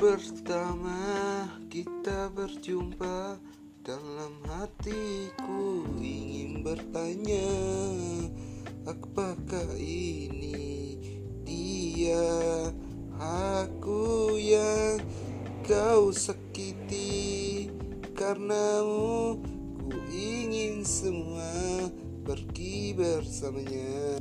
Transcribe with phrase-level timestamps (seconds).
[0.00, 3.36] pertama kita berjumpa.
[3.84, 7.52] Dalam hatiku ingin bertanya
[8.88, 10.96] Apakah ini
[11.44, 12.72] dia?
[13.52, 15.04] Aku yang
[15.68, 17.68] kau sakiti
[18.16, 19.36] Karenamu
[19.76, 21.92] ku ingin semua
[22.24, 24.16] pergi bersamanya.